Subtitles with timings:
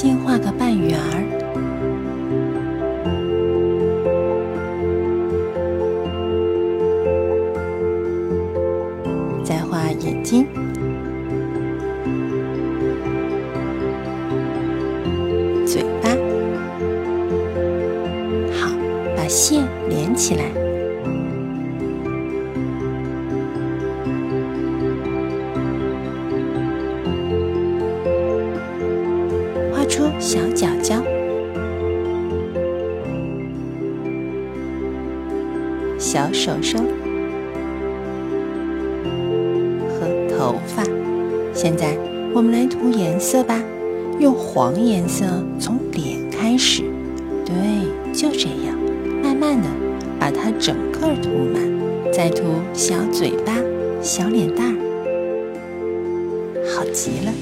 [0.00, 1.02] 先画个半圆儿，
[9.44, 10.46] 再画眼睛。
[15.66, 16.10] 嘴巴，
[18.54, 18.70] 好，
[19.16, 20.44] 把线连起来，
[29.98, 30.94] 出小脚脚、
[35.98, 36.78] 小手手
[39.88, 40.84] 和头发。
[41.52, 41.98] 现在
[42.32, 43.60] 我们来涂颜色吧。
[44.20, 45.24] 用黄颜色
[45.58, 46.84] 从脸开始，
[47.44, 47.52] 对，
[48.12, 48.78] 就这样，
[49.20, 49.66] 慢慢的
[50.20, 51.60] 把它整个涂满，
[52.12, 53.52] 再涂小嘴巴、
[54.00, 54.78] 小脸蛋儿，
[56.72, 57.32] 好极了。